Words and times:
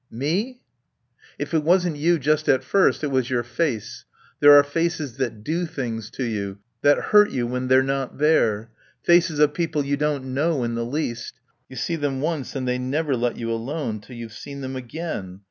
"Me?" 0.09 0.59
"If 1.37 1.53
it 1.53 1.63
wasn't 1.63 1.95
you 1.95 2.17
just 2.17 2.49
at 2.49 2.63
first 2.63 3.03
it 3.03 3.11
was 3.11 3.29
your 3.29 3.43
face. 3.43 4.03
There 4.39 4.53
are 4.55 4.63
faces 4.63 5.17
that 5.17 5.43
do 5.43 5.67
things 5.67 6.09
to 6.17 6.23
you, 6.23 6.57
that 6.81 6.97
hurt 6.97 7.29
you 7.29 7.45
when 7.45 7.67
they're 7.67 7.83
not 7.83 8.17
there. 8.17 8.71
Faces 9.03 9.37
of 9.37 9.53
people 9.53 9.85
you 9.85 9.97
don't 9.97 10.33
know 10.33 10.63
in 10.63 10.73
the 10.73 10.85
least. 10.87 11.35
You 11.69 11.75
see 11.75 11.97
them 11.97 12.19
once 12.19 12.55
and 12.55 12.67
they 12.67 12.79
never 12.79 13.15
let 13.15 13.37
you 13.37 13.51
alone 13.51 13.99
till 14.01 14.15
you've 14.15 14.33
seen 14.33 14.61
them 14.61 14.75
again. 14.75 15.39